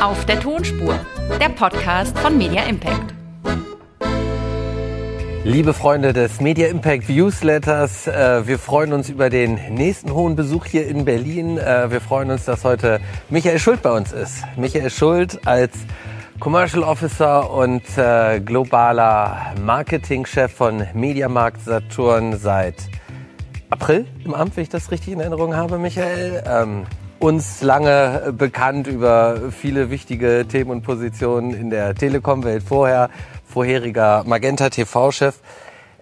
Auf 0.00 0.24
der 0.26 0.38
Tonspur, 0.38 0.96
der 1.40 1.48
Podcast 1.48 2.16
von 2.20 2.38
Media 2.38 2.62
Impact. 2.62 3.14
Liebe 5.42 5.74
Freunde 5.74 6.12
des 6.12 6.40
Media 6.40 6.68
Impact 6.68 7.08
Newsletters, 7.08 8.06
äh, 8.06 8.46
wir 8.46 8.60
freuen 8.60 8.92
uns 8.92 9.08
über 9.08 9.28
den 9.28 9.54
nächsten 9.74 10.14
hohen 10.14 10.36
Besuch 10.36 10.66
hier 10.66 10.86
in 10.86 11.04
Berlin. 11.04 11.58
Äh, 11.58 11.90
wir 11.90 12.00
freuen 12.00 12.30
uns, 12.30 12.44
dass 12.44 12.62
heute 12.62 13.00
Michael 13.28 13.58
Schuld 13.58 13.82
bei 13.82 13.90
uns 13.90 14.12
ist. 14.12 14.44
Michael 14.56 14.90
Schuld 14.90 15.40
als 15.48 15.72
Commercial 16.38 16.84
Officer 16.84 17.50
und 17.50 17.82
äh, 17.96 18.38
globaler 18.38 19.52
Marketingchef 19.60 20.52
von 20.52 20.86
Mediamarkt 20.94 21.60
Saturn 21.62 22.38
seit 22.38 22.76
April 23.70 24.06
im 24.24 24.32
Amt, 24.32 24.56
wenn 24.56 24.62
ich 24.62 24.68
das 24.68 24.92
richtig 24.92 25.14
in 25.14 25.18
Erinnerung 25.18 25.56
habe, 25.56 25.76
Michael. 25.76 26.44
Uns 27.20 27.62
lange 27.62 28.32
bekannt 28.36 28.86
über 28.86 29.50
viele 29.50 29.90
wichtige 29.90 30.46
Themen 30.46 30.70
und 30.70 30.82
Positionen 30.82 31.52
in 31.52 31.68
der 31.68 31.96
Telekom-Welt 31.96 32.62
vorher, 32.62 33.10
vorheriger 33.44 34.22
Magenta 34.24 34.70
TV-Chef. 34.70 35.34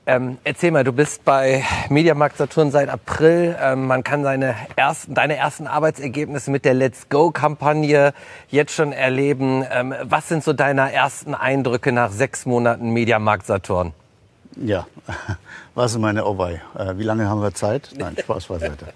Ähm, 0.04 0.36
erzähl 0.44 0.72
mal, 0.72 0.84
du 0.84 0.92
bist 0.92 1.24
bei 1.24 1.64
Mediamarkt 1.88 2.36
Saturn 2.36 2.70
seit 2.70 2.90
April. 2.90 3.56
Ähm, 3.58 3.86
man 3.86 4.04
kann 4.04 4.24
seine 4.24 4.54
ersten, 4.76 5.14
deine 5.14 5.36
ersten 5.36 5.66
Arbeitsergebnisse 5.66 6.50
mit 6.50 6.66
der 6.66 6.74
Let's 6.74 7.08
Go-Kampagne 7.08 8.12
jetzt 8.48 8.72
schon 8.72 8.92
erleben. 8.92 9.64
Ähm, 9.70 9.94
was 10.02 10.28
sind 10.28 10.44
so 10.44 10.52
deine 10.52 10.92
ersten 10.92 11.34
Eindrücke 11.34 11.92
nach 11.92 12.10
sechs 12.10 12.44
Monaten 12.44 12.90
Mediamarkt 12.90 13.46
Saturn? 13.46 13.94
Ja, 14.62 14.86
was 15.74 15.92
ist 15.92 15.98
meine 15.98 16.26
Oh 16.26 16.36
wei. 16.36 16.60
Äh, 16.78 16.98
wie 16.98 17.04
lange 17.04 17.26
haben 17.26 17.40
wir 17.40 17.54
Zeit? 17.54 17.88
Nein, 17.96 18.16
Spaß 18.20 18.46
beiseite. 18.46 18.88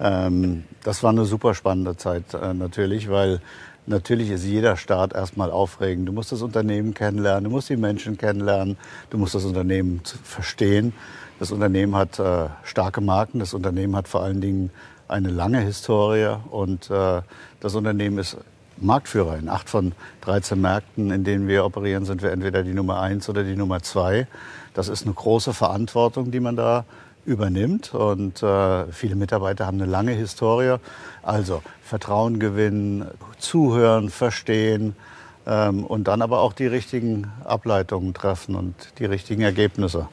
Ähm, 0.00 0.64
das 0.82 1.02
war 1.02 1.10
eine 1.10 1.24
super 1.24 1.54
spannende 1.54 1.96
Zeit 1.96 2.34
äh, 2.34 2.54
natürlich, 2.54 3.10
weil 3.10 3.40
natürlich 3.86 4.30
ist 4.30 4.44
jeder 4.44 4.76
Start 4.76 5.14
erstmal 5.14 5.50
aufregend. 5.50 6.08
Du 6.08 6.12
musst 6.12 6.32
das 6.32 6.42
Unternehmen 6.42 6.94
kennenlernen, 6.94 7.44
du 7.44 7.50
musst 7.50 7.68
die 7.68 7.76
Menschen 7.76 8.18
kennenlernen, 8.18 8.76
du 9.10 9.18
musst 9.18 9.34
das 9.34 9.44
Unternehmen 9.44 10.02
verstehen. 10.22 10.92
Das 11.38 11.52
Unternehmen 11.52 11.94
hat 11.94 12.18
äh, 12.18 12.48
starke 12.64 13.00
Marken, 13.00 13.38
das 13.38 13.54
Unternehmen 13.54 13.96
hat 13.96 14.08
vor 14.08 14.22
allen 14.22 14.40
Dingen 14.40 14.70
eine 15.06 15.30
lange 15.30 15.60
Historie 15.60 16.36
und 16.50 16.90
äh, 16.90 17.22
das 17.60 17.74
Unternehmen 17.74 18.18
ist 18.18 18.36
Marktführer. 18.76 19.38
In 19.38 19.48
acht 19.48 19.68
von 19.68 19.92
13 20.22 20.60
Märkten, 20.60 21.10
in 21.10 21.24
denen 21.24 21.48
wir 21.48 21.64
operieren, 21.64 22.04
sind 22.04 22.22
wir 22.22 22.32
entweder 22.32 22.62
die 22.62 22.74
Nummer 22.74 23.00
eins 23.00 23.28
oder 23.28 23.42
die 23.42 23.56
Nummer 23.56 23.82
zwei. 23.82 24.26
Das 24.74 24.88
ist 24.88 25.04
eine 25.04 25.14
große 25.14 25.54
Verantwortung, 25.54 26.30
die 26.30 26.40
man 26.40 26.56
da 26.56 26.84
übernimmt. 27.24 27.94
Und 27.94 28.42
äh, 28.42 28.86
viele 28.92 29.16
Mitarbeiter 29.16 29.66
haben 29.66 29.80
eine 29.80 29.90
lange 29.90 30.12
Historie. 30.12 30.76
Also 31.22 31.62
Vertrauen 31.82 32.38
gewinnen, 32.38 33.06
zuhören, 33.38 34.10
verstehen 34.10 34.96
ähm, 35.46 35.84
und 35.84 36.08
dann 36.08 36.22
aber 36.22 36.40
auch 36.40 36.52
die 36.52 36.66
richtigen 36.66 37.32
Ableitungen 37.44 38.14
treffen 38.14 38.54
und 38.54 38.74
die 38.98 39.06
richtigen 39.06 39.42
Ergebnisse 39.42 40.08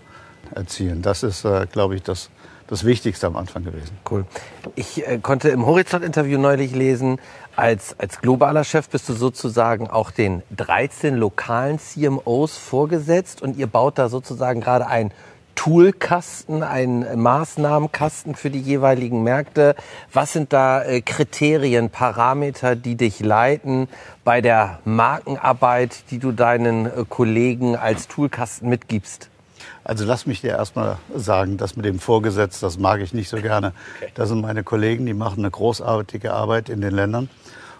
erzielen. 0.53 1.01
Das 1.01 1.23
ist, 1.23 1.45
äh, 1.45 1.67
glaube 1.71 1.95
ich, 1.95 2.03
das, 2.03 2.29
das 2.67 2.85
Wichtigste 2.85 3.27
am 3.27 3.35
Anfang 3.35 3.63
gewesen. 3.63 3.97
Cool. 4.09 4.25
Ich 4.75 5.05
äh, 5.05 5.19
konnte 5.19 5.49
im 5.49 5.65
Horizont-Interview 5.65 6.39
neulich 6.39 6.73
lesen, 6.73 7.19
als, 7.55 7.99
als 7.99 8.21
globaler 8.21 8.63
Chef 8.63 8.89
bist 8.89 9.07
du 9.09 9.13
sozusagen 9.13 9.89
auch 9.89 10.11
den 10.11 10.43
13 10.55 11.15
lokalen 11.15 11.79
CMOs 11.79 12.57
vorgesetzt 12.57 13.41
und 13.41 13.57
ihr 13.57 13.67
baut 13.67 13.97
da 13.97 14.09
sozusagen 14.09 14.61
gerade 14.61 14.87
ein 14.87 15.11
Toolkasten, 15.55 16.61
einen 16.61 17.21
Maßnahmenkasten 17.21 18.35
für 18.35 18.49
die 18.49 18.59
jeweiligen 18.59 19.23
Märkte. 19.23 19.75
Was 20.13 20.33
sind 20.33 20.53
da 20.53 20.83
äh, 20.83 21.01
Kriterien, 21.01 21.89
Parameter, 21.89 22.75
die 22.75 22.95
dich 22.95 23.21
leiten 23.21 23.87
bei 24.23 24.41
der 24.41 24.79
Markenarbeit, 24.85 26.11
die 26.11 26.19
du 26.19 26.31
deinen 26.31 26.85
äh, 26.85 27.05
Kollegen 27.07 27.75
als 27.75 28.07
Toolkasten 28.07 28.69
mitgibst? 28.69 29.29
Also 29.83 30.03
lass 30.05 30.25
mich 30.25 30.41
dir 30.41 30.51
erstmal 30.51 30.97
sagen, 31.15 31.57
das 31.57 31.75
mit 31.75 31.85
dem 31.85 31.99
Vorgesetzt, 31.99 32.61
das 32.63 32.79
mag 32.79 33.01
ich 33.01 33.13
nicht 33.13 33.29
so 33.29 33.38
gerne. 33.38 33.73
Das 34.15 34.29
sind 34.29 34.41
meine 34.41 34.63
Kollegen, 34.63 35.05
die 35.05 35.13
machen 35.13 35.39
eine 35.39 35.51
großartige 35.51 36.33
Arbeit 36.33 36.69
in 36.69 36.81
den 36.81 36.94
Ländern. 36.94 37.29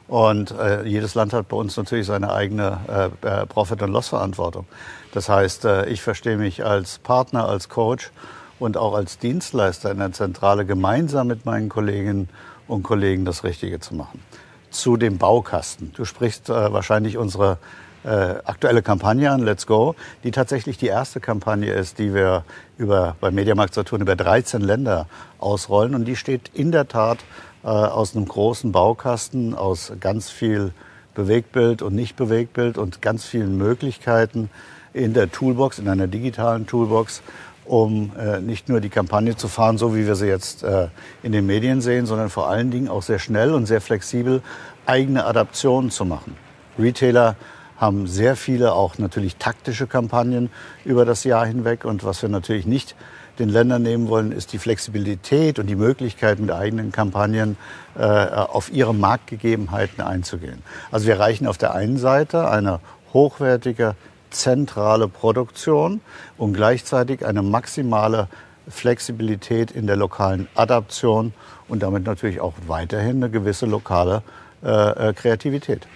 Und 0.08 0.52
äh, 0.52 0.84
jedes 0.84 1.16
Land 1.16 1.34
hat 1.34 1.48
bei 1.48 1.58
uns 1.58 1.76
natürlich 1.78 2.06
seine 2.06 2.32
eigene 2.32 3.12
äh, 3.24 3.28
äh, 3.28 3.46
Profit- 3.48 3.82
und 3.82 3.92
Loss-Verantwortung. 3.92 4.68
Das 5.14 5.30
heißt, 5.30 5.66
äh, 5.66 5.86
ich 5.88 6.02
verstehe 6.02 6.38
mich 6.38 6.64
als 6.64 7.00
Partner, 7.00 7.48
als 7.48 7.70
Coach 7.70 8.12
und 8.60 8.78
auch 8.78 8.94
als 8.94 9.18
Dienstleister 9.18 9.92
in 9.92 9.98
der 9.98 10.12
Zentrale 10.12 10.66
gemeinsam 10.66 11.28
mit 11.28 11.46
meinen 11.46 11.70
Kolleginnen 11.70 12.30
und 12.68 12.84
Kollegen 12.84 13.26
das 13.26 13.44
Richtige 13.44 13.80
zu 13.80 13.96
machen. 13.96 14.22
Zu 14.70 14.98
dem 14.98 15.18
Baukasten. 15.18 15.92
Du 15.96 16.06
sprichst 16.06 16.50
äh, 16.50 16.72
wahrscheinlich 16.72 17.18
unsere 17.18 17.58
äh, 18.04 18.36
aktuelle 18.46 18.84
Kampagne 18.84 19.32
an, 19.32 19.42
Let's 19.42 19.66
Go, 19.66 19.96
die 20.24 20.32
tatsächlich 20.32 20.78
die 20.78 20.88
erste 20.88 21.20
Kampagne 21.20 21.74
ist, 21.74 21.98
die 21.98 22.14
wir 22.14 22.44
über, 22.78 23.16
bei 23.20 23.32
Mediamarkt 23.32 23.74
Saturn 23.74 24.02
über 24.02 24.16
13 24.16 24.62
Länder 24.62 25.08
ausrollen. 25.40 25.96
Und 25.96 26.06
die 26.06 26.16
steht 26.16 26.52
in 26.54 26.72
der 26.72 26.88
Tat 26.88 27.20
aus 27.68 28.16
einem 28.16 28.28
großen 28.28 28.72
Baukasten, 28.72 29.56
aus 29.56 29.92
ganz 30.00 30.30
viel 30.30 30.72
Bewegtbild 31.16 31.81
und 31.81 31.96
Nicht-Bewegtbild 31.96 32.78
und 32.78 33.02
ganz 33.02 33.26
vielen 33.26 33.58
Möglichkeiten 33.58 34.50
in 34.94 35.14
der 35.14 35.31
Toolbox, 35.31 35.80
in 35.80 35.90
einer 35.90 36.08
digitalen 36.08 36.68
Toolbox, 36.68 37.22
um 37.66 38.12
äh, 38.18 38.40
nicht 38.40 38.70
nur 38.70 38.80
die 38.80 38.90
Kampagne 38.90 39.36
zu 39.36 39.48
fahren, 39.48 39.78
so 39.78 39.96
wie 39.96 40.06
wir 40.06 40.16
sie 40.16 40.28
jetzt 40.28 40.64
äh, 40.64 40.88
in 41.24 41.31
den 41.31 41.46
Medien 41.46 41.81
sehen, 41.81 42.06
sondern 42.06 42.30
vor 42.30 42.48
allen 42.48 42.70
Dingen 42.70 42.88
auch 42.88 43.02
sehr 43.02 43.20
schnell 43.20 43.53
und 43.53 43.66
sehr 43.66 43.82
flexibel 43.82 44.42
eigene 44.86 45.26
Adaptionen 45.26 45.90
zu 45.90 46.06
machen. 46.06 46.38
Retailer 46.78 47.36
haben 47.78 48.08
sehr 48.08 48.36
viele 48.36 48.74
auch 48.74 48.97
natürlich 48.97 49.36
taktische 49.38 49.88
Kampagnen 49.88 50.50
über 50.86 51.06
das 51.06 51.24
Jahr 51.24 51.46
hinweg 51.46 51.84
und 51.86 52.03
was 52.03 52.22
wir 52.22 52.30
natürlich 52.30 52.66
nicht 52.66 52.96
den 53.40 53.50
Ländern 53.50 53.81
nehmen 53.81 54.07
wollen, 54.07 54.31
ist 54.31 54.53
die 54.53 54.57
Flexibilität 54.57 55.59
und 55.59 55.68
die 55.68 55.75
Möglichkeit, 55.75 56.40
mit 56.40 56.51
eigenen 56.51 56.91
Kampagnen 56.91 57.57
äh, 57.97 58.01
auf 58.03 58.72
ihre 58.72 58.94
Marktgegebenheiten 58.94 60.01
einzugehen. 60.03 60.62
Also 60.91 61.07
wir 61.07 61.16
erreichen 61.16 61.47
auf 61.47 61.57
der 61.57 61.73
einen 61.73 61.97
Seite 61.97 62.50
eine 62.50 62.79
hochwertige 63.13 63.96
zentrale 64.29 65.07
Produktion 65.07 66.01
und 66.38 66.53
gleichzeitig 66.53 67.25
eine 67.25 67.41
maximale 67.41 68.28
Flexibilität 68.68 69.72
in 69.72 69.88
der 69.88 69.96
lokalen 69.96 70.47
Adaption 70.56 71.34
und 71.67 71.84
damit 71.84 72.06
natürlich 72.06 72.41
auch 72.41 72.53
weiterhin 72.67 73.17
eine 73.17 73.29
gewisse 73.29 73.66
lokale 73.66 74.23
äh, 74.63 75.09
äh 75.09 75.13
Kreativität. 75.13 75.88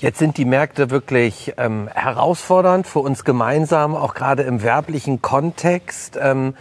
Jetzt 0.00 0.20
sind 0.20 0.36
die 0.36 0.44
Märkte 0.44 0.90
wirklich 0.90 1.54
ähm, 1.56 1.88
herausfordernd 1.92 2.86
für 2.86 3.00
uns 3.00 3.24
gemeinsam, 3.24 3.96
auch 3.96 4.14
gerade 4.14 4.44
im 4.44 4.62
werblichen 4.62 5.22
Kontext. 5.22 6.16
Ähm, 6.22 6.54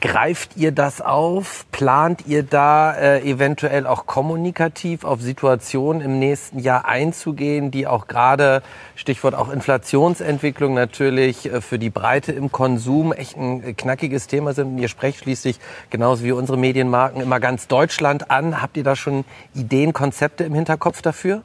greift 0.00 0.56
ihr 0.56 0.72
das 0.72 1.02
auf? 1.02 1.66
Plant 1.72 2.26
ihr 2.26 2.42
da 2.42 2.94
äh, 2.94 3.20
eventuell 3.20 3.86
auch 3.86 4.06
kommunikativ 4.06 5.04
auf 5.04 5.20
Situationen 5.20 6.00
im 6.00 6.18
nächsten 6.18 6.58
Jahr 6.58 6.86
einzugehen, 6.86 7.70
die 7.70 7.86
auch 7.86 8.06
gerade, 8.06 8.62
Stichwort 8.96 9.34
auch 9.34 9.50
Inflationsentwicklung 9.50 10.72
natürlich 10.72 11.52
äh, 11.52 11.60
für 11.60 11.78
die 11.78 11.90
Breite 11.90 12.32
im 12.32 12.50
Konsum 12.50 13.12
echt 13.12 13.36
ein 13.36 13.62
äh, 13.62 13.72
knackiges 13.74 14.26
Thema 14.26 14.54
sind? 14.54 14.68
Und 14.68 14.78
ihr 14.78 14.88
sprecht 14.88 15.18
schließlich 15.18 15.60
genauso 15.90 16.24
wie 16.24 16.32
unsere 16.32 16.56
Medienmarken 16.56 17.20
immer 17.20 17.40
ganz 17.40 17.68
Deutschland 17.68 18.30
an. 18.30 18.62
Habt 18.62 18.78
ihr 18.78 18.84
da 18.84 18.96
schon 18.96 19.26
Ideen, 19.54 19.92
Konzepte 19.92 20.44
im 20.44 20.54
Hinterkopf 20.54 21.02
dafür? 21.02 21.42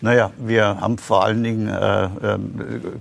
Naja, 0.00 0.30
wir 0.38 0.80
haben 0.80 0.96
vor 0.96 1.24
allen 1.24 1.42
Dingen, 1.42 1.68
äh, 1.68 2.04
äh, 2.04 2.38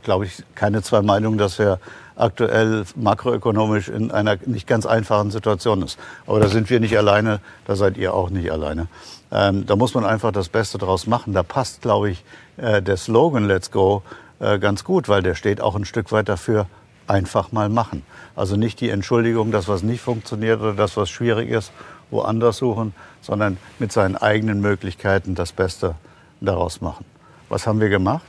glaube 0.03 0.25
ich, 0.25 0.43
keine 0.55 0.81
zwei 0.81 1.01
Meinungen, 1.03 1.37
dass 1.37 1.59
wir 1.59 1.79
aktuell 2.15 2.85
makroökonomisch 2.95 3.87
in 3.87 4.09
einer 4.09 4.37
nicht 4.47 4.65
ganz 4.65 4.87
einfachen 4.87 5.29
Situation 5.29 5.83
ist. 5.83 5.99
Aber 6.25 6.39
da 6.39 6.47
sind 6.47 6.71
wir 6.71 6.79
nicht 6.79 6.97
alleine, 6.97 7.39
da 7.65 7.75
seid 7.75 7.97
ihr 7.97 8.15
auch 8.15 8.31
nicht 8.31 8.51
alleine. 8.51 8.87
Ähm, 9.31 9.67
da 9.67 9.75
muss 9.75 9.93
man 9.93 10.05
einfach 10.05 10.31
das 10.31 10.49
Beste 10.49 10.79
draus 10.79 11.05
machen. 11.05 11.33
Da 11.33 11.43
passt, 11.43 11.83
glaube 11.83 12.09
ich, 12.09 12.23
äh, 12.57 12.81
der 12.81 12.97
Slogan 12.97 13.45
Let's 13.45 13.69
Go 13.69 14.01
äh, 14.39 14.57
ganz 14.57 14.83
gut, 14.83 15.07
weil 15.07 15.21
der 15.21 15.35
steht 15.35 15.61
auch 15.61 15.75
ein 15.75 15.85
Stück 15.85 16.11
weit 16.11 16.29
dafür, 16.29 16.65
einfach 17.05 17.51
mal 17.51 17.69
machen. 17.69 18.03
Also 18.35 18.55
nicht 18.55 18.81
die 18.81 18.89
Entschuldigung, 18.89 19.51
dass 19.51 19.67
was 19.67 19.83
nicht 19.83 20.01
funktioniert 20.01 20.61
oder 20.61 20.73
das, 20.73 20.97
was 20.97 21.09
schwierig 21.11 21.49
ist, 21.49 21.71
woanders 22.09 22.57
suchen, 22.57 22.95
sondern 23.21 23.57
mit 23.77 23.91
seinen 23.91 24.15
eigenen 24.15 24.61
Möglichkeiten 24.61 25.35
das 25.35 25.51
Beste 25.51 25.95
daraus 26.41 26.81
machen. 26.81 27.05
Was 27.49 27.67
haben 27.67 27.79
wir 27.79 27.89
gemacht? 27.89 28.25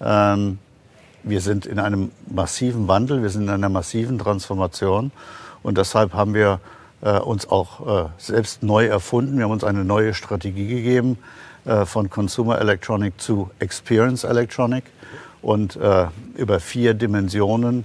Ähm, 0.00 0.58
wir 1.22 1.40
sind 1.40 1.66
in 1.66 1.78
einem 1.78 2.10
massiven 2.28 2.88
Wandel, 2.88 3.22
wir 3.22 3.30
sind 3.30 3.42
in 3.42 3.50
einer 3.50 3.68
massiven 3.68 4.18
Transformation 4.18 5.12
und 5.62 5.76
deshalb 5.76 6.14
haben 6.14 6.34
wir 6.34 6.60
äh, 7.02 7.18
uns 7.18 7.48
auch 7.48 8.06
äh, 8.06 8.08
selbst 8.18 8.62
neu 8.62 8.86
erfunden. 8.86 9.36
Wir 9.36 9.44
haben 9.44 9.52
uns 9.52 9.64
eine 9.64 9.84
neue 9.84 10.14
Strategie 10.14 10.66
gegeben 10.66 11.18
äh, 11.64 11.84
von 11.84 12.08
Consumer 12.08 12.58
Electronic 12.58 13.20
zu 13.20 13.50
Experience 13.58 14.24
Electronic 14.24 14.84
und 15.42 15.76
äh, 15.76 16.06
über 16.36 16.60
vier 16.60 16.94
Dimensionen 16.94 17.84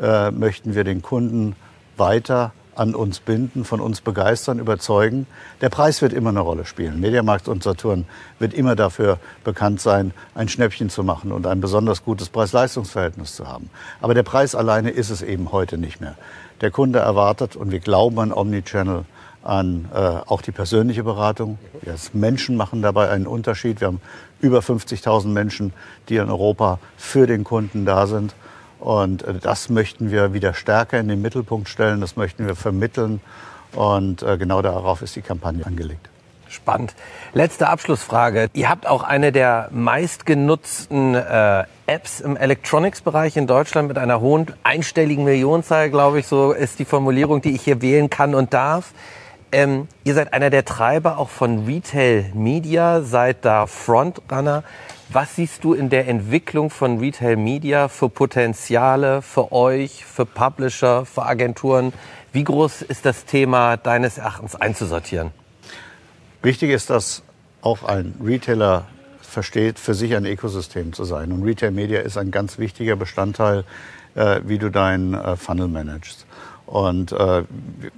äh, 0.00 0.30
möchten 0.30 0.74
wir 0.74 0.84
den 0.84 1.02
Kunden 1.02 1.56
weiter 1.96 2.52
an 2.76 2.94
uns 2.94 3.20
binden, 3.20 3.64
von 3.64 3.80
uns 3.80 4.00
begeistern, 4.00 4.58
überzeugen. 4.58 5.26
Der 5.60 5.70
Preis 5.70 6.02
wird 6.02 6.12
immer 6.12 6.30
eine 6.30 6.40
Rolle 6.40 6.64
spielen. 6.64 7.00
Mediamarkt 7.00 7.48
und 7.48 7.62
Saturn 7.62 8.06
wird 8.38 8.54
immer 8.54 8.76
dafür 8.76 9.18
bekannt 9.44 9.80
sein, 9.80 10.12
ein 10.34 10.48
Schnäppchen 10.48 10.90
zu 10.90 11.02
machen 11.02 11.32
und 11.32 11.46
ein 11.46 11.60
besonders 11.60 12.04
gutes 12.04 12.28
Preis-Leistungs-Verhältnis 12.28 13.34
zu 13.34 13.48
haben. 13.48 13.70
Aber 14.00 14.14
der 14.14 14.22
Preis 14.22 14.54
alleine 14.54 14.90
ist 14.90 15.10
es 15.10 15.22
eben 15.22 15.52
heute 15.52 15.78
nicht 15.78 16.00
mehr. 16.00 16.16
Der 16.60 16.70
Kunde 16.70 16.98
erwartet 16.98 17.56
und 17.56 17.70
wir 17.70 17.80
glauben 17.80 18.18
an 18.18 18.32
Omnichannel, 18.32 19.04
an 19.42 19.88
äh, 19.94 19.98
auch 19.98 20.42
die 20.42 20.52
persönliche 20.52 21.04
Beratung. 21.04 21.58
Wir 21.82 21.94
Menschen 22.12 22.56
machen 22.56 22.82
dabei 22.82 23.10
einen 23.10 23.26
Unterschied. 23.26 23.80
Wir 23.80 23.88
haben 23.88 24.00
über 24.40 24.58
50.000 24.58 25.28
Menschen, 25.28 25.72
die 26.08 26.16
in 26.16 26.28
Europa 26.28 26.78
für 26.96 27.26
den 27.26 27.44
Kunden 27.44 27.84
da 27.86 28.06
sind. 28.06 28.34
Und 28.78 29.22
äh, 29.22 29.34
das 29.34 29.68
möchten 29.68 30.10
wir 30.10 30.32
wieder 30.32 30.54
stärker 30.54 30.98
in 30.98 31.08
den 31.08 31.22
Mittelpunkt 31.22 31.68
stellen, 31.68 32.00
das 32.00 32.16
möchten 32.16 32.46
wir 32.46 32.56
vermitteln. 32.56 33.20
Und 33.72 34.22
äh, 34.22 34.38
genau 34.38 34.62
darauf 34.62 35.02
ist 35.02 35.16
die 35.16 35.22
Kampagne 35.22 35.66
angelegt. 35.66 36.08
Spannend. 36.48 36.94
Letzte 37.34 37.68
Abschlussfrage. 37.68 38.48
Ihr 38.52 38.68
habt 38.70 38.86
auch 38.86 39.02
eine 39.02 39.32
der 39.32 39.68
meistgenutzten 39.72 41.14
äh, 41.14 41.64
Apps 41.86 42.20
im 42.20 42.36
Electronics-Bereich 42.36 43.36
in 43.36 43.46
Deutschland 43.46 43.88
mit 43.88 43.98
einer 43.98 44.20
hohen 44.20 44.46
einstelligen 44.62 45.24
Millionenzahl, 45.24 45.90
glaube 45.90 46.20
ich, 46.20 46.26
so 46.26 46.52
ist 46.52 46.78
die 46.78 46.84
Formulierung, 46.84 47.42
die 47.42 47.54
ich 47.54 47.62
hier 47.62 47.82
wählen 47.82 48.10
kann 48.10 48.34
und 48.34 48.54
darf. 48.54 48.92
Ähm, 49.52 49.88
ihr 50.04 50.14
seid 50.14 50.32
einer 50.32 50.50
der 50.50 50.64
Treiber 50.64 51.18
auch 51.18 51.28
von 51.28 51.66
Retail 51.66 52.30
Media, 52.34 53.02
seid 53.02 53.44
da 53.44 53.66
Frontrunner. 53.66 54.64
Was 55.08 55.36
siehst 55.36 55.62
du 55.62 55.72
in 55.72 55.88
der 55.88 56.08
Entwicklung 56.08 56.68
von 56.68 56.98
Retail 56.98 57.36
Media 57.36 57.88
für 57.88 58.08
Potenziale 58.08 59.22
für 59.22 59.52
euch, 59.52 60.04
für 60.04 60.26
Publisher, 60.26 61.06
für 61.06 61.24
Agenturen? 61.24 61.92
Wie 62.32 62.42
groß 62.42 62.82
ist 62.82 63.06
das 63.06 63.24
Thema 63.24 63.76
deines 63.76 64.18
Erachtens 64.18 64.56
einzusortieren? 64.56 65.30
Wichtig 66.42 66.70
ist, 66.70 66.90
dass 66.90 67.22
auch 67.62 67.84
ein 67.84 68.14
Retailer 68.22 68.86
versteht, 69.20 69.78
für 69.78 69.94
sich 69.94 70.16
ein 70.16 70.26
Ökosystem 70.26 70.92
zu 70.92 71.04
sein. 71.04 71.30
Und 71.30 71.44
Retail 71.44 71.70
Media 71.70 72.00
ist 72.00 72.16
ein 72.16 72.30
ganz 72.30 72.58
wichtiger 72.58 72.96
Bestandteil, 72.96 73.64
äh, 74.16 74.40
wie 74.44 74.58
du 74.58 74.70
deinen 74.70 75.14
äh, 75.14 75.36
Funnel 75.36 75.68
managst. 75.68 76.26
Und 76.66 77.12
äh, 77.12 77.44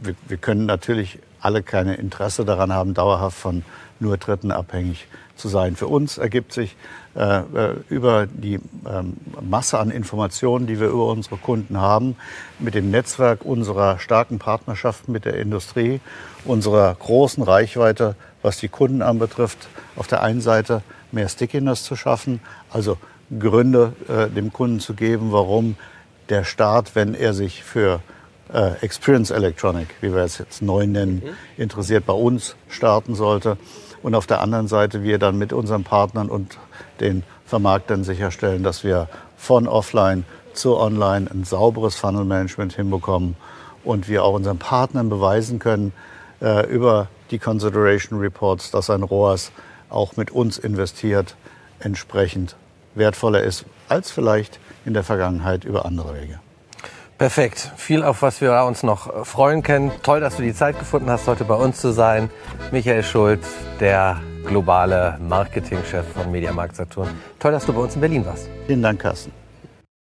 wir, 0.03 0.15
wir 0.27 0.37
können 0.37 0.67
natürlich 0.67 1.21
alle 1.41 1.63
keine 1.63 1.95
Interesse 1.95 2.45
daran 2.45 2.73
haben, 2.73 2.95
dauerhaft 2.95 3.39
von 3.39 3.65
nur 4.01 4.17
Dritten 4.17 4.53
abhängig 4.53 5.09
zu 5.37 5.49
sein. 5.49 5.77
Für 5.77 5.87
uns 5.87 6.19
ergibt 6.19 6.53
sich 6.53 6.77
äh, 7.17 7.39
äh, 7.39 7.75
über 7.89 8.27
die 8.27 8.61
ähm, 8.87 9.17
Masse 9.41 9.79
an 9.79 9.91
Informationen, 9.91 10.67
die 10.67 10.81
wir 10.81 10.89
über 10.89 11.07
unsere 11.07 11.37
Kunden 11.37 11.79
haben, 11.79 12.17
mit 12.59 12.75
dem 12.75 12.91
Netzwerk 12.91 13.45
unserer 13.45 13.99
starken 13.99 14.39
Partnerschaften 14.39 15.13
mit 15.13 15.25
der 15.25 15.35
Industrie, 15.35 16.01
unserer 16.45 16.95
großen 16.95 17.43
Reichweite, 17.43 18.17
was 18.43 18.59
die 18.59 18.69
Kunden 18.69 19.03
anbetrifft, 19.03 19.69
auf 19.97 20.07
der 20.07 20.23
einen 20.23 20.41
Seite 20.41 20.83
mehr 21.13 21.29
Stickiness 21.29 21.85
zu 21.85 21.97
schaffen, 21.97 22.41
also 22.71 22.99
Gründe 23.37 23.93
äh, 24.09 24.29
dem 24.29 24.53
Kunden 24.53 24.81
zu 24.81 24.95
geben, 24.95 25.33
warum 25.33 25.77
der 26.29 26.45
Staat, 26.45 26.95
wenn 26.95 27.15
er 27.15 27.33
sich 27.33 27.63
für 27.63 28.01
äh, 28.53 28.73
Experience 28.81 29.31
Electronic, 29.31 29.89
wie 30.01 30.15
wir 30.15 30.23
es 30.23 30.39
jetzt 30.39 30.63
neu 30.63 30.87
nennen, 30.87 31.23
mhm. 31.25 31.63
interessiert, 31.63 32.07
bei 32.07 32.13
uns 32.13 32.57
starten 32.69 33.15
sollte. 33.15 33.57
Und 34.03 34.15
auf 34.15 34.27
der 34.27 34.41
anderen 34.41 34.69
Seite 34.69 35.03
wir 35.03 35.19
dann 35.19 35.39
mit 35.39 35.53
unseren 35.53 35.85
Partnern 35.85 36.29
und 36.29 36.59
den 37.01 37.25
Vermarktern 37.47 38.05
sicherstellen, 38.05 38.63
dass 38.63 38.85
wir 38.85 39.09
von 39.37 39.67
offline 39.67 40.25
zu 40.53 40.77
online 40.77 41.31
ein 41.31 41.45
sauberes 41.45 41.95
Funnel 41.97 42.25
Management 42.25 42.75
hinbekommen 42.75 43.37
und 43.85 44.09
wir 44.09 44.25
auch 44.25 44.35
unseren 44.35 44.59
Partnern 44.59 45.09
beweisen 45.09 45.59
können 45.59 45.93
äh, 46.41 46.67
über 46.69 47.09
die 47.31 47.39
Consideration 47.39 48.19
Reports, 48.19 48.71
dass 48.71 48.91
ein 48.91 49.03
ROAS 49.03 49.53
auch 49.91 50.17
mit 50.17 50.31
uns 50.31 50.59
investiert, 50.59 51.37
entsprechend 51.81 52.57
wertvoller 52.95 53.43
ist 53.43 53.65
als 53.89 54.11
vielleicht 54.11 54.59
in 54.85 54.95
der 54.95 55.05
Vergangenheit 55.05 55.65
über 55.65 55.87
andere 55.87 56.15
Wege. 56.21 56.41
Perfekt. 57.19 57.73
Viel, 57.77 58.05
auf 58.05 58.23
was 58.23 58.41
wir 58.41 58.65
uns 58.65 58.85
noch 58.85 59.13
äh, 59.13 59.25
freuen 59.25 59.65
können. 59.65 59.91
Toll, 60.05 60.21
dass 60.21 60.37
du 60.37 60.43
die 60.43 60.55
Zeit 60.55 60.79
gefunden 60.79 61.11
hast, 61.11 61.27
heute 61.27 61.45
bei 61.45 61.57
uns 61.57 61.81
zu 61.81 61.93
sein. 61.93 62.31
Michael 62.71 63.03
Schulz, 63.03 63.45
der 63.81 64.21
globale 64.47 65.19
Marketingchef 65.21 66.07
von 66.15 66.31
Mediamarkt 66.31 66.77
Saturn. 66.77 67.09
Toll, 67.41 67.53
dass 67.53 67.67
du 67.67 67.73
bei 67.73 67.81
uns 67.81 67.97
in 67.97 68.01
Berlin 68.01 68.25
warst. 68.25 68.49
Vielen 68.67 68.83
Dank, 68.83 69.01
Carsten. 69.01 69.33